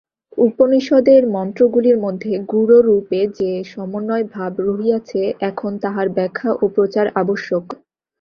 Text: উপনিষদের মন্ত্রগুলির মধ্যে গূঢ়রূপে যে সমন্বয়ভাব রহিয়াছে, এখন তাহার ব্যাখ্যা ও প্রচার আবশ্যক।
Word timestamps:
উপনিষদের 0.37 1.21
মন্ত্রগুলির 1.35 1.97
মধ্যে 1.97 2.33
গূঢ়রূপে 2.51 3.19
যে 3.39 3.51
সমন্বয়ভাব 3.65 4.51
রহিয়াছে, 4.67 5.21
এখন 5.49 5.71
তাহার 5.83 6.07
ব্যাখ্যা 6.17 6.49
ও 6.55 6.73
প্রচার 6.75 7.05
আবশ্যক। 7.15 7.63